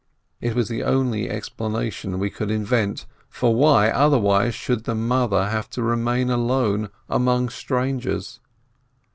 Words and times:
It 0.39 0.55
was 0.55 0.67
the 0.67 0.81
only 0.81 1.29
explanation 1.29 2.17
we 2.17 2.31
could 2.31 2.49
invent, 2.49 3.05
for 3.29 3.53
why, 3.53 3.91
otherwise, 3.91 4.55
should 4.55 4.85
the 4.85 4.95
mother 4.95 5.49
have 5.49 5.69
to 5.77 5.83
remain 5.83 6.31
alone 6.31 6.89
among 7.07 7.49
strangers? 7.49 8.39